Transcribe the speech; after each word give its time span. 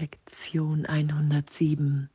Lektion 0.00 0.86
107. 0.86 2.08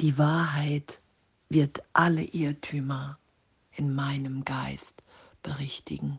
Die 0.00 0.18
Wahrheit 0.18 1.00
wird 1.48 1.84
alle 1.92 2.24
Irrtümer 2.24 3.20
in 3.70 3.94
meinem 3.94 4.44
Geist 4.44 5.04
berichtigen. 5.40 6.18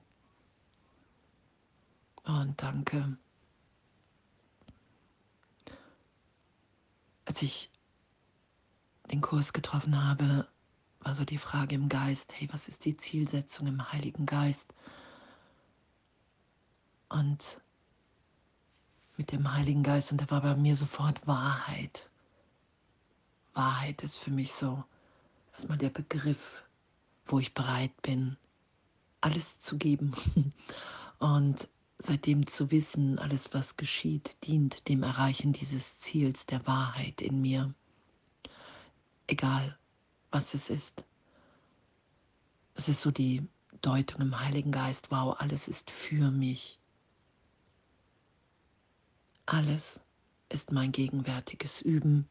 Und 2.23 2.63
danke. 2.63 3.17
Als 7.25 7.41
ich 7.41 7.69
den 9.11 9.19
Kurs 9.19 9.51
getroffen 9.51 10.01
habe, 10.01 10.47
war 11.01 11.15
so 11.15 11.25
die 11.25 11.37
Frage 11.37 11.75
im 11.75 11.89
Geist, 11.89 12.33
hey, 12.39 12.47
was 12.53 12.69
ist 12.69 12.85
die 12.85 12.95
Zielsetzung 12.95 13.67
im 13.67 13.91
Heiligen 13.91 14.25
Geist? 14.25 14.73
Und 17.09 17.59
mit 19.17 19.31
dem 19.31 19.53
Heiligen 19.53 19.83
Geist 19.83 20.11
und 20.11 20.21
da 20.21 20.29
war 20.29 20.41
bei 20.41 20.55
mir 20.55 20.75
sofort 20.75 21.25
Wahrheit. 21.27 22.09
Wahrheit 23.53 24.03
ist 24.03 24.19
für 24.19 24.31
mich 24.31 24.53
so 24.53 24.83
erstmal 25.53 25.79
der 25.79 25.89
Begriff, 25.89 26.63
wo 27.25 27.39
ich 27.39 27.53
bereit 27.53 28.01
bin, 28.03 28.37
alles 29.21 29.59
zu 29.59 29.77
geben. 29.77 30.13
Und 31.19 31.67
seitdem 31.97 32.45
zu 32.45 32.69
wissen, 32.69 33.17
alles, 33.17 33.53
was 33.53 33.75
geschieht, 33.75 34.37
dient 34.45 34.87
dem 34.87 35.01
Erreichen 35.01 35.53
dieses 35.53 35.99
Ziels 35.99 36.45
der 36.45 36.65
Wahrheit 36.67 37.21
in 37.21 37.41
mir. 37.41 37.73
Egal, 39.25 39.77
was 40.29 40.53
es 40.53 40.69
ist. 40.69 41.03
Es 42.75 42.87
ist 42.87 43.01
so 43.01 43.09
die 43.09 43.47
Deutung 43.81 44.21
im 44.21 44.39
Heiligen 44.39 44.71
Geist, 44.71 45.09
wow, 45.09 45.35
alles 45.39 45.67
ist 45.67 45.89
für 45.89 46.29
mich. 46.29 46.79
Alles 49.47 50.01
ist 50.49 50.73
mein 50.73 50.91
gegenwärtiges 50.91 51.81
Üben 51.81 52.27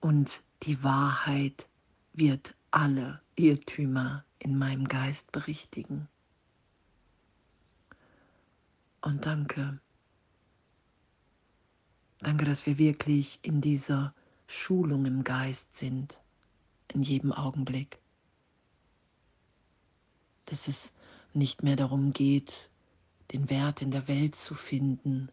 und 0.00 0.42
die 0.62 0.82
Wahrheit 0.82 1.68
wird 2.14 2.54
alle 2.70 3.20
Irrtümer 3.36 4.24
in 4.38 4.56
meinem 4.56 4.88
Geist 4.88 5.32
berichtigen. 5.32 6.08
Und 9.02 9.26
danke, 9.26 9.78
danke, 12.20 12.46
dass 12.46 12.64
wir 12.64 12.78
wirklich 12.78 13.38
in 13.42 13.60
dieser 13.60 14.14
Schulung 14.46 15.04
im 15.04 15.24
Geist 15.24 15.76
sind, 15.76 16.20
in 16.94 17.02
jedem 17.02 17.34
Augenblick. 17.34 18.00
Dass 20.46 20.68
es 20.68 20.94
nicht 21.34 21.62
mehr 21.62 21.76
darum 21.76 22.14
geht, 22.14 22.70
den 23.30 23.50
Wert 23.50 23.82
in 23.82 23.90
der 23.90 24.08
Welt 24.08 24.34
zu 24.34 24.54
finden, 24.54 25.30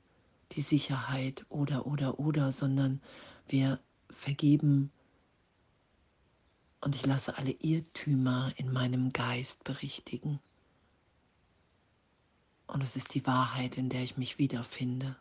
die 0.53 0.61
Sicherheit 0.61 1.45
oder, 1.49 1.85
oder, 1.85 2.19
oder, 2.19 2.51
sondern 2.51 3.01
wir 3.47 3.79
vergeben 4.09 4.91
und 6.81 6.95
ich 6.95 7.05
lasse 7.05 7.37
alle 7.37 7.51
Irrtümer 7.51 8.53
in 8.57 8.71
meinem 8.71 9.11
Geist 9.11 9.63
berichtigen. 9.63 10.39
Und 12.67 12.83
es 12.83 12.95
ist 12.95 13.13
die 13.13 13.25
Wahrheit, 13.25 13.77
in 13.77 13.89
der 13.89 14.03
ich 14.03 14.17
mich 14.17 14.37
wiederfinde, 14.37 15.15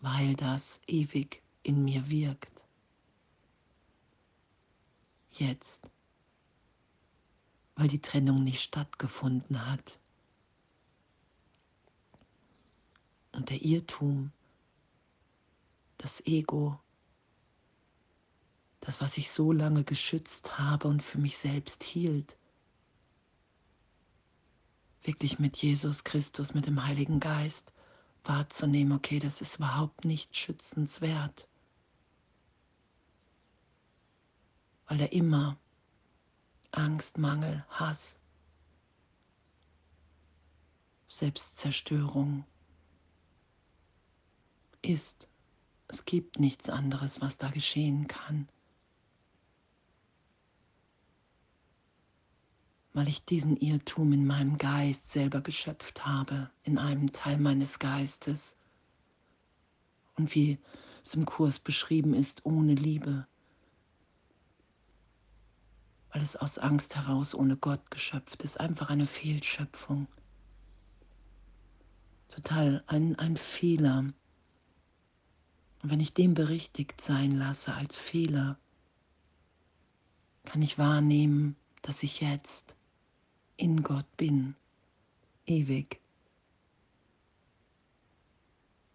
weil 0.00 0.34
das 0.34 0.80
ewig 0.86 1.42
in 1.62 1.84
mir 1.84 2.10
wirkt. 2.10 2.64
Jetzt, 5.32 5.88
weil 7.76 7.88
die 7.88 8.02
Trennung 8.02 8.42
nicht 8.42 8.60
stattgefunden 8.60 9.66
hat. 9.66 9.99
Und 13.40 13.48
der 13.48 13.62
Irrtum, 13.62 14.32
das 15.96 16.20
Ego, 16.26 16.78
das, 18.80 19.00
was 19.00 19.16
ich 19.16 19.30
so 19.30 19.50
lange 19.50 19.82
geschützt 19.82 20.58
habe 20.58 20.88
und 20.88 21.02
für 21.02 21.16
mich 21.16 21.38
selbst 21.38 21.82
hielt, 21.82 22.36
wirklich 25.04 25.38
mit 25.38 25.56
Jesus 25.56 26.04
Christus, 26.04 26.52
mit 26.52 26.66
dem 26.66 26.84
Heiligen 26.84 27.18
Geist 27.18 27.72
wahrzunehmen, 28.24 28.92
okay, 28.92 29.20
das 29.20 29.40
ist 29.40 29.56
überhaupt 29.56 30.04
nicht 30.04 30.36
schützenswert, 30.36 31.48
weil 34.86 35.00
er 35.00 35.12
immer 35.12 35.56
Angst, 36.72 37.16
Mangel, 37.16 37.64
Hass, 37.70 38.20
Selbstzerstörung, 41.06 42.44
ist. 44.82 45.28
Es 45.88 46.04
gibt 46.04 46.38
nichts 46.38 46.70
anderes, 46.70 47.20
was 47.20 47.36
da 47.36 47.50
geschehen 47.50 48.06
kann. 48.06 48.48
Weil 52.92 53.08
ich 53.08 53.24
diesen 53.24 53.56
Irrtum 53.56 54.12
in 54.12 54.26
meinem 54.26 54.58
Geist 54.58 55.10
selber 55.10 55.40
geschöpft 55.40 56.06
habe, 56.06 56.50
in 56.62 56.78
einem 56.78 57.12
Teil 57.12 57.38
meines 57.38 57.78
Geistes. 57.78 58.56
Und 60.16 60.34
wie 60.34 60.58
es 61.02 61.14
im 61.14 61.24
Kurs 61.24 61.58
beschrieben 61.58 62.14
ist, 62.14 62.44
ohne 62.44 62.74
Liebe. 62.74 63.26
Weil 66.12 66.22
es 66.22 66.36
aus 66.36 66.58
Angst 66.58 66.96
heraus 66.96 67.34
ohne 67.34 67.56
Gott 67.56 67.90
geschöpft 67.90 68.42
ist, 68.42 68.58
einfach 68.58 68.90
eine 68.90 69.06
Fehlschöpfung. 69.06 70.08
Total 72.28 72.84
ein, 72.86 73.18
ein 73.18 73.36
Fehler 73.36 74.12
und 75.82 75.90
wenn 75.90 76.00
ich 76.00 76.12
dem 76.14 76.34
berichtigt 76.34 77.00
sein 77.00 77.32
lasse 77.32 77.74
als 77.74 77.98
Fehler, 77.98 78.58
kann 80.44 80.62
ich 80.62 80.78
wahrnehmen, 80.78 81.56
dass 81.82 82.02
ich 82.02 82.20
jetzt 82.20 82.76
in 83.56 83.82
Gott 83.82 84.16
bin, 84.16 84.54
ewig. 85.46 86.00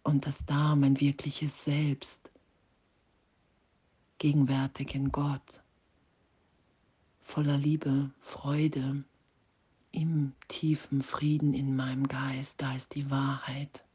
Und 0.02 0.26
dass 0.26 0.44
da 0.44 0.76
mein 0.76 1.00
wirkliches 1.00 1.64
Selbst, 1.64 2.30
gegenwärtig 4.18 4.94
in 4.94 5.10
Gott, 5.10 5.62
voller 7.22 7.58
Liebe, 7.58 8.10
Freude, 8.20 9.04
im 9.90 10.34
tiefen 10.48 11.02
Frieden 11.02 11.54
in 11.54 11.74
meinem 11.74 12.06
Geist, 12.06 12.62
da 12.62 12.74
ist 12.74 12.94
die 12.94 13.10
Wahrheit. 13.10 13.85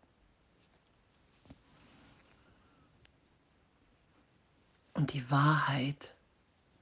Und 5.02 5.14
die 5.14 5.32
Wahrheit 5.32 6.16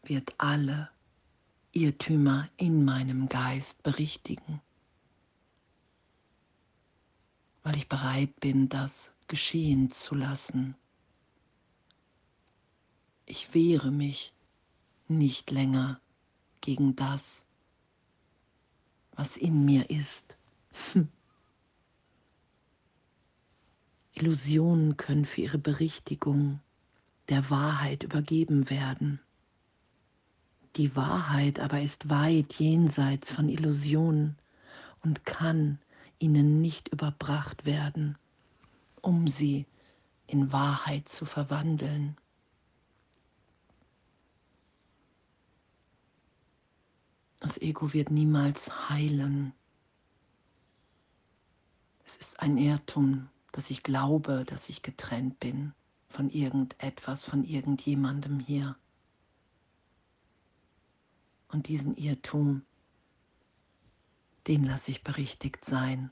wird 0.04 0.34
alle 0.40 0.90
Irrtümer 1.72 2.50
in 2.58 2.84
meinem 2.84 3.30
Geist 3.30 3.82
berichtigen, 3.82 4.60
weil 7.64 7.78
ich 7.78 7.88
bereit 7.88 8.38
bin, 8.42 8.68
das 8.68 9.14
geschehen 9.30 9.90
zu 9.90 10.16
lassen. 10.16 10.76
Ich 13.26 13.54
wehre 13.54 13.90
mich 13.90 14.34
nicht 15.08 15.50
länger 15.50 16.02
gegen 16.60 16.98
das, 16.98 17.46
was 19.14 19.38
in 19.38 19.64
mir 19.64 19.90
ist. 19.90 20.36
Illusionen 24.12 24.98
können 24.98 25.24
für 25.24 25.40
ihre 25.40 25.58
Berichtigung 25.58 26.60
der 27.30 27.50
Wahrheit 27.50 28.04
übergeben 28.04 28.70
werden. 28.70 29.20
Die 30.76 30.96
Wahrheit 30.96 31.60
aber 31.60 31.82
ist 31.82 32.10
weit 32.10 32.56
jenseits 32.56 33.32
von 33.32 33.50
Illusionen 33.50 34.38
und 35.04 35.26
kann 35.26 35.80
ihnen 36.18 36.60
nicht 36.62 36.90
überbracht 36.90 37.66
werden, 37.66 38.18
um 39.02 39.28
sie 39.28 39.66
in 40.28 40.52
Wahrheit 40.52 41.08
zu 41.08 41.26
verwandeln. 41.26 42.18
Das 47.40 47.58
Ego 47.58 47.94
wird 47.94 48.12
niemals 48.12 48.90
heilen. 48.90 49.54
Es 52.06 52.18
ist 52.18 52.40
ein 52.42 52.58
Irrtum, 52.58 53.30
dass 53.52 53.70
ich 53.70 53.84
glaube, 53.84 54.44
dass 54.46 54.68
ich 54.70 54.82
getrennt 54.82 55.40
bin 55.40 55.74
von 56.10 56.30
irgendetwas, 56.30 57.26
von 57.26 57.44
irgendjemandem 57.44 58.40
hier. 58.40 58.76
Und 61.50 61.68
diesen 61.68 61.96
Irrtum, 61.96 62.64
den 64.48 64.64
lasse 64.64 64.92
ich 64.92 65.04
berichtigt 65.04 65.64
sein. 65.64 66.12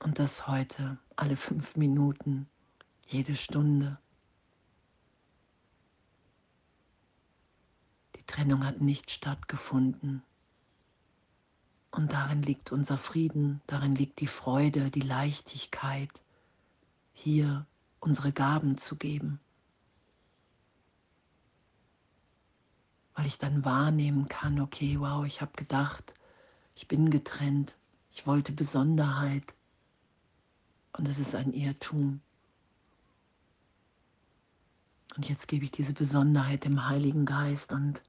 Und 0.00 0.18
das 0.18 0.46
heute, 0.46 0.98
alle 1.16 1.36
fünf 1.36 1.76
Minuten, 1.76 2.48
jede 3.06 3.36
Stunde. 3.36 3.98
Die 8.16 8.22
Trennung 8.24 8.64
hat 8.64 8.80
nicht 8.80 9.10
stattgefunden. 9.10 10.22
Und 11.90 12.12
darin 12.12 12.42
liegt 12.42 12.70
unser 12.70 12.98
Frieden, 12.98 13.60
darin 13.66 13.94
liegt 13.94 14.20
die 14.20 14.26
Freude, 14.26 14.90
die 14.90 15.00
Leichtigkeit 15.00 16.22
hier 17.12 17.66
unsere 18.00 18.32
Gaben 18.32 18.76
zu 18.78 18.96
geben. 18.96 19.40
Weil 23.14 23.26
ich 23.26 23.38
dann 23.38 23.64
wahrnehmen 23.64 24.28
kann, 24.28 24.60
okay, 24.60 25.00
wow, 25.00 25.24
ich 25.26 25.40
habe 25.40 25.52
gedacht, 25.56 26.14
ich 26.74 26.86
bin 26.86 27.10
getrennt, 27.10 27.76
ich 28.12 28.26
wollte 28.26 28.52
Besonderheit 28.52 29.54
und 30.92 31.08
es 31.08 31.18
ist 31.18 31.34
ein 31.34 31.52
Irrtum. 31.52 32.20
Und 35.16 35.28
jetzt 35.28 35.48
gebe 35.48 35.64
ich 35.64 35.72
diese 35.72 35.94
Besonderheit 35.94 36.64
dem 36.64 36.86
Heiligen 36.86 37.26
Geist 37.26 37.72
und 37.72 38.02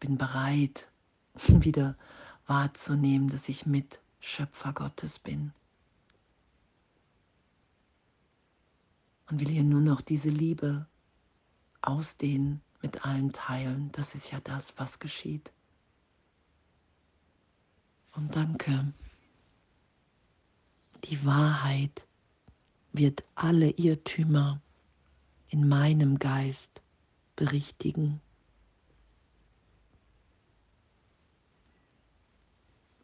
bin 0.00 0.16
bereit, 0.16 0.88
wieder 1.48 1.96
wahrzunehmen, 2.46 3.28
dass 3.28 3.48
ich 3.48 3.66
mit 3.66 4.00
Schöpfer 4.20 4.72
Gottes 4.72 5.18
bin. 5.18 5.52
Und 9.30 9.40
will 9.40 9.48
hier 9.48 9.64
nur 9.64 9.80
noch 9.80 10.00
diese 10.00 10.30
Liebe 10.30 10.86
ausdehnen, 11.80 12.60
mit 12.82 13.04
allen 13.04 13.32
teilen. 13.32 13.90
Das 13.92 14.14
ist 14.14 14.30
ja 14.30 14.40
das, 14.40 14.74
was 14.76 14.98
geschieht. 14.98 15.52
Und 18.12 18.36
danke. 18.36 18.92
Die 21.04 21.24
Wahrheit 21.24 22.06
wird 22.92 23.24
alle 23.34 23.70
Irrtümer 23.70 24.60
in 25.48 25.66
meinem 25.66 26.18
Geist 26.18 26.82
berichtigen. 27.36 28.20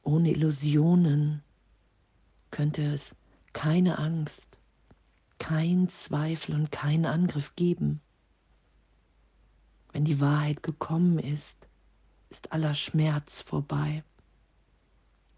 Ohne 0.03 0.31
Illusionen 0.31 1.43
könnte 2.51 2.83
es 2.83 3.17
keine 3.53 3.99
Angst, 3.99 4.60
kein 5.41 5.89
Zweifel 5.89 6.55
und 6.55 6.71
keinen 6.71 7.07
Angriff 7.07 7.57
geben. 7.57 8.01
Wenn 9.93 10.05
die 10.05 10.21
Wahrheit 10.21 10.63
gekommen 10.63 11.19
ist, 11.19 11.67
ist 12.29 12.53
aller 12.53 12.75
Schmerz 12.75 13.41
vorbei. 13.41 14.05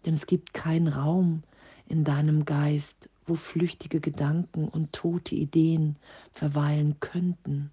Denn 0.05 0.13
es 0.13 0.27
gibt 0.27 0.53
keinen 0.53 0.89
Raum 0.89 1.41
in 1.87 2.03
deinem 2.03 2.45
Geist, 2.45 3.09
wo 3.25 3.35
flüchtige 3.35 3.99
Gedanken 3.99 4.67
und 4.67 4.93
tote 4.93 5.33
Ideen 5.33 5.95
verweilen 6.33 6.99
könnten. 6.99 7.71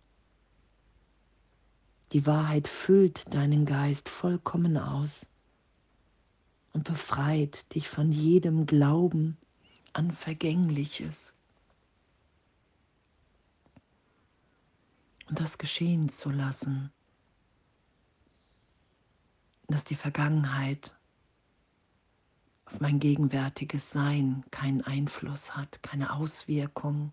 Die 2.12 2.26
Wahrheit 2.26 2.68
füllt 2.68 3.34
deinen 3.34 3.66
Geist 3.66 4.08
vollkommen 4.08 4.78
aus 4.78 5.26
und 6.72 6.84
befreit 6.84 7.74
dich 7.74 7.88
von 7.88 8.12
jedem 8.12 8.66
Glauben 8.66 9.36
an 9.92 10.12
Vergängliches. 10.12 11.34
Das 15.38 15.58
geschehen 15.58 16.08
zu 16.08 16.30
lassen, 16.30 16.92
dass 19.68 19.84
die 19.84 19.94
Vergangenheit 19.94 20.96
auf 22.64 22.80
mein 22.80 22.98
gegenwärtiges 22.98 23.90
Sein 23.90 24.44
keinen 24.50 24.82
Einfluss 24.82 25.56
hat, 25.56 25.82
keine 25.82 26.12
Auswirkung. 26.12 27.12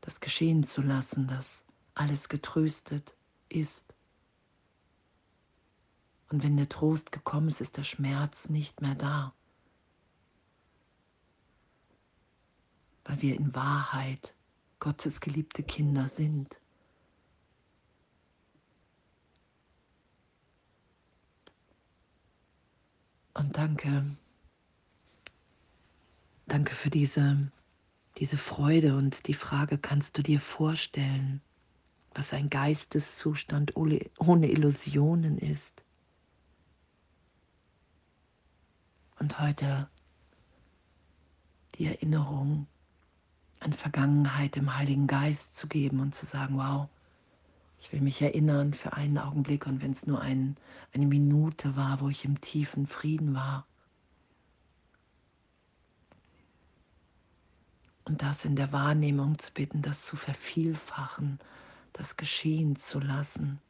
Das 0.00 0.20
geschehen 0.20 0.64
zu 0.64 0.82
lassen, 0.82 1.26
dass 1.26 1.64
alles 1.94 2.28
getröstet 2.28 3.14
ist. 3.48 3.94
Und 6.30 6.42
wenn 6.42 6.56
der 6.56 6.68
Trost 6.68 7.12
gekommen 7.12 7.48
ist, 7.48 7.60
ist 7.60 7.76
der 7.76 7.84
Schmerz 7.84 8.48
nicht 8.48 8.80
mehr 8.80 8.94
da. 8.94 9.34
Weil 13.10 13.22
wir 13.22 13.34
in 13.34 13.52
Wahrheit 13.56 14.36
Gottes 14.78 15.20
geliebte 15.20 15.64
Kinder 15.64 16.06
sind. 16.06 16.60
Und 23.34 23.56
danke, 23.56 24.16
danke 26.46 26.72
für 26.72 26.90
diese, 26.90 27.50
diese 28.18 28.38
Freude 28.38 28.94
und 28.94 29.26
die 29.26 29.34
Frage, 29.34 29.76
kannst 29.76 30.16
du 30.16 30.22
dir 30.22 30.38
vorstellen, 30.38 31.40
was 32.14 32.32
ein 32.32 32.48
Geisteszustand 32.48 33.74
ohne 33.74 34.48
Illusionen 34.48 35.36
ist? 35.36 35.82
Und 39.18 39.40
heute 39.40 39.90
die 41.74 41.86
Erinnerung 41.86 42.68
an 43.60 43.72
Vergangenheit 43.72 44.56
im 44.56 44.76
Heiligen 44.76 45.06
Geist 45.06 45.56
zu 45.56 45.68
geben 45.68 46.00
und 46.00 46.14
zu 46.14 46.26
sagen, 46.26 46.56
wow, 46.56 46.88
ich 47.78 47.92
will 47.92 48.00
mich 48.00 48.20
erinnern 48.20 48.74
für 48.74 48.94
einen 48.94 49.18
Augenblick 49.18 49.66
und 49.66 49.82
wenn 49.82 49.92
es 49.92 50.06
nur 50.06 50.20
ein, 50.20 50.56
eine 50.92 51.06
Minute 51.06 51.76
war, 51.76 52.00
wo 52.00 52.08
ich 52.08 52.24
im 52.24 52.40
tiefen 52.40 52.86
Frieden 52.86 53.34
war. 53.34 53.66
Und 58.04 58.22
das 58.22 58.44
in 58.44 58.56
der 58.56 58.72
Wahrnehmung 58.72 59.38
zu 59.38 59.52
bitten, 59.52 59.82
das 59.82 60.04
zu 60.04 60.16
vervielfachen, 60.16 61.38
das 61.92 62.16
geschehen 62.16 62.76
zu 62.76 62.98
lassen. 62.98 63.60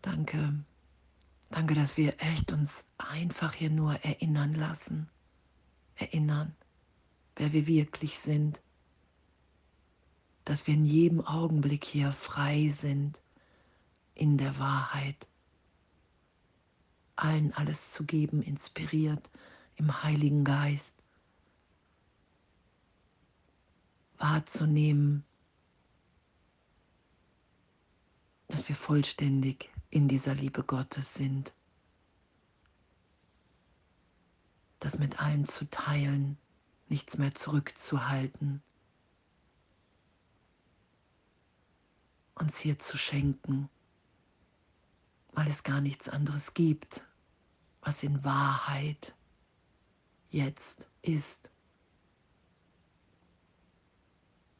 Danke. 0.00 0.64
Danke, 1.54 1.74
dass 1.74 1.96
wir 1.96 2.20
echt 2.20 2.50
uns 2.50 2.84
einfach 2.98 3.54
hier 3.54 3.70
nur 3.70 3.94
erinnern 4.02 4.54
lassen. 4.54 5.08
Erinnern, 5.94 6.52
wer 7.36 7.52
wir 7.52 7.68
wirklich 7.68 8.18
sind, 8.18 8.60
dass 10.44 10.66
wir 10.66 10.74
in 10.74 10.84
jedem 10.84 11.24
Augenblick 11.24 11.84
hier 11.84 12.12
frei 12.12 12.68
sind 12.70 13.20
in 14.16 14.36
der 14.36 14.58
Wahrheit, 14.58 15.28
allen 17.14 17.52
alles 17.52 17.92
zu 17.92 18.04
geben, 18.04 18.42
inspiriert 18.42 19.30
im 19.76 20.02
Heiligen 20.02 20.42
Geist, 20.42 20.96
wahrzunehmen, 24.18 25.24
dass 28.48 28.68
wir 28.68 28.74
vollständig 28.74 29.70
in 29.94 30.08
dieser 30.08 30.34
Liebe 30.34 30.62
Gottes 30.64 31.14
sind. 31.14 31.54
das 34.84 34.98
mit 34.98 35.18
allen 35.18 35.46
zu 35.46 35.64
teilen, 35.70 36.36
nichts 36.88 37.16
mehr 37.16 37.34
zurückzuhalten, 37.34 38.62
uns 42.34 42.58
hier 42.58 42.78
zu 42.78 42.98
schenken, 42.98 43.70
weil 45.32 45.48
es 45.48 45.62
gar 45.62 45.80
nichts 45.80 46.10
anderes 46.10 46.52
gibt, 46.52 47.02
was 47.80 48.02
in 48.02 48.22
Wahrheit 48.24 49.14
jetzt 50.28 50.90
ist, 51.00 51.50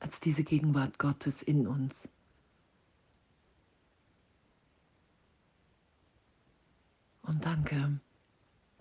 als 0.01 0.21
diese 0.21 0.43
Gegenwart 0.43 0.99
Gottes 0.99 1.43
in 1.43 1.67
uns. 1.67 2.09
Und 7.25 7.45
danke 7.45 8.01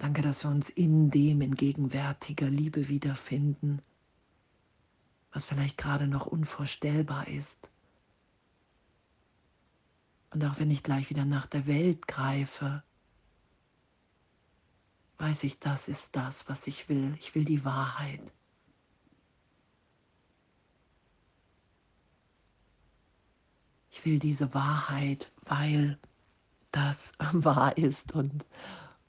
Danke, 0.03 0.21
dass 0.21 0.43
wir 0.43 0.51
uns 0.51 0.69
in 0.69 1.11
dem 1.11 1.39
in 1.39 1.55
gegenwärtiger 1.55 2.49
Liebe 2.49 2.89
wiederfinden, 2.89 3.81
was 5.31 5.45
vielleicht 5.45 5.77
gerade 5.77 6.07
noch 6.07 6.25
unvorstellbar 6.25 7.29
ist. 7.29 7.69
Und 10.31 10.43
auch 10.43 10.59
wenn 10.59 10.71
ich 10.71 10.83
gleich 10.83 11.09
wieder 11.09 11.23
nach 11.23 11.45
der 11.45 11.67
Welt 11.67 12.05
greife, 12.05 12.83
weiß 15.19 15.45
ich, 15.45 15.59
das 15.59 15.87
ist 15.87 16.17
das, 16.17 16.49
was 16.49 16.67
ich 16.67 16.89
will. 16.89 17.15
Ich 17.21 17.35
will 17.35 17.45
die 17.45 17.63
Wahrheit. 17.63 18.33
Ich 23.89 24.03
will 24.03 24.19
diese 24.19 24.53
Wahrheit, 24.53 25.31
weil 25.45 25.97
das 26.73 27.13
wahr 27.31 27.77
ist 27.77 28.13
und 28.13 28.45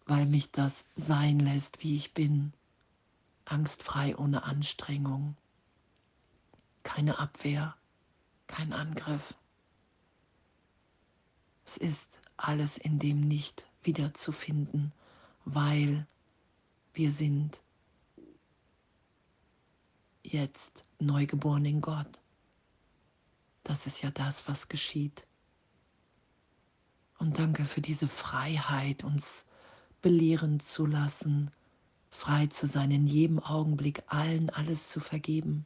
weil 0.06 0.26
mich 0.26 0.52
das 0.52 0.86
sein 0.94 1.40
lässt, 1.40 1.82
wie 1.82 1.96
ich 1.96 2.14
bin, 2.14 2.52
angstfrei 3.46 4.16
ohne 4.16 4.44
Anstrengung, 4.44 5.36
keine 6.82 7.18
Abwehr, 7.18 7.74
kein 8.46 8.72
Angriff. 8.72 9.34
Es 11.66 11.78
ist 11.78 12.20
alles 12.36 12.76
in 12.78 12.98
dem 12.98 13.26
nicht 13.26 13.66
wiederzufinden, 13.82 14.92
weil 15.46 16.06
wir 16.92 17.10
sind 17.10 17.62
jetzt 20.22 20.84
neugeboren 20.98 21.64
in 21.64 21.80
Gott. 21.80 22.20
Das 23.62 23.86
ist 23.86 24.02
ja 24.02 24.10
das, 24.10 24.46
was 24.46 24.68
geschieht. 24.68 25.26
Und 27.18 27.38
danke 27.38 27.64
für 27.64 27.80
diese 27.80 28.08
Freiheit, 28.08 29.04
uns 29.04 29.46
belehren 30.02 30.60
zu 30.60 30.84
lassen, 30.86 31.50
frei 32.10 32.46
zu 32.46 32.66
sein, 32.66 32.90
in 32.90 33.06
jedem 33.06 33.38
Augenblick 33.38 34.02
allen 34.06 34.50
alles 34.50 34.90
zu 34.90 35.00
vergeben. 35.00 35.64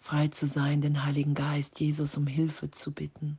Frei 0.00 0.28
zu 0.28 0.46
sein, 0.46 0.80
den 0.80 1.04
Heiligen 1.04 1.34
Geist, 1.34 1.80
Jesus 1.80 2.16
um 2.16 2.26
Hilfe 2.26 2.70
zu 2.70 2.92
bitten. 2.92 3.38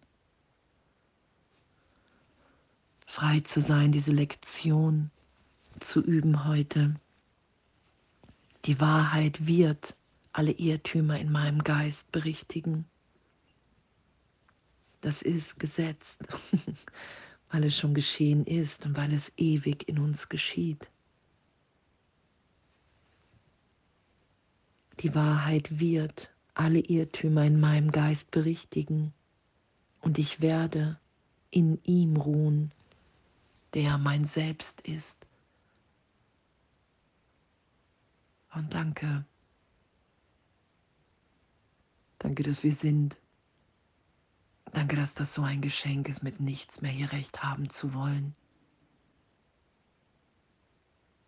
Frei 3.05 3.39
zu 3.41 3.61
sein, 3.61 3.91
diese 3.91 4.11
Lektion 4.11 5.11
zu 5.79 6.01
üben 6.01 6.45
heute. 6.45 6.95
Die 8.65 8.79
Wahrheit 8.79 9.45
wird 9.45 9.95
alle 10.31 10.51
Irrtümer 10.51 11.19
in 11.19 11.31
meinem 11.31 11.63
Geist 11.63 12.11
berichtigen. 12.11 12.85
Das 15.05 15.21
ist 15.21 15.59
gesetzt, 15.59 16.23
weil 17.51 17.65
es 17.65 17.77
schon 17.77 17.93
geschehen 17.93 18.43
ist 18.43 18.87
und 18.87 18.97
weil 18.97 19.13
es 19.13 19.31
ewig 19.37 19.87
in 19.87 19.99
uns 19.99 20.29
geschieht. 20.29 20.89
Die 25.01 25.13
Wahrheit 25.13 25.79
wird 25.79 26.33
alle 26.55 26.79
Irrtümer 26.79 27.45
in 27.45 27.59
meinem 27.59 27.91
Geist 27.91 28.31
berichtigen 28.31 29.13
und 30.01 30.17
ich 30.17 30.41
werde 30.41 30.99
in 31.51 31.79
ihm 31.83 32.17
ruhen, 32.17 32.71
der 33.75 33.99
mein 33.99 34.25
Selbst 34.25 34.81
ist. 34.81 35.27
Und 38.55 38.73
danke. 38.73 39.23
Danke, 42.17 42.41
dass 42.41 42.63
wir 42.63 42.73
sind. 42.73 43.19
Danke, 44.75 44.97
dass 44.97 45.13
das 45.13 45.33
so 45.33 45.41
ein 45.41 45.61
Geschenk 45.61 46.09
ist, 46.09 46.21
mit 46.21 46.41
nichts 46.41 46.81
mehr 46.81 46.91
hier 46.91 47.13
recht 47.13 47.41
haben 47.41 47.69
zu 47.69 47.93
wollen. 47.93 48.35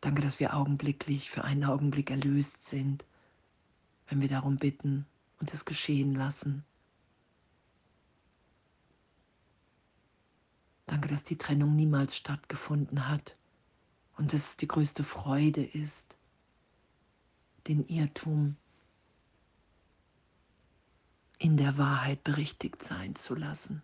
Danke, 0.02 0.22
dass 0.22 0.42
wir 0.42 0.54
augenblicklich 0.54 1.30
für 1.30 1.46
einen 1.46 1.64
Augenblick 1.64 2.12
erlöst 2.12 2.66
sind, 2.66 3.06
wenn 4.10 4.20
wir 4.20 4.28
darum 4.28 4.58
bitten 4.58 5.06
und 5.40 5.54
es 5.54 5.64
geschehen 5.64 6.14
lassen. 6.14 6.66
Danke, 10.86 11.08
dass 11.08 11.24
die 11.24 11.38
Trennung 11.38 11.74
niemals 11.74 12.18
stattgefunden 12.18 13.08
hat 13.08 13.38
und 14.18 14.34
es 14.34 14.58
die 14.58 14.68
größte 14.68 15.06
Freude 15.06 15.64
ist, 15.64 16.18
den 17.70 17.88
Irrtum 17.88 18.58
in 21.40 21.58
der 21.58 21.78
Wahrheit 21.78 22.24
berichtigt 22.24 22.84
sein 22.84 23.16
zu 23.16 23.36
lassen. 23.36 23.82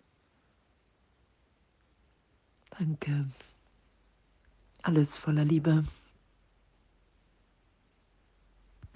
Danke. 2.72 3.30
Alles 4.82 5.18
voller 5.18 5.46
Liebe. 5.46 5.84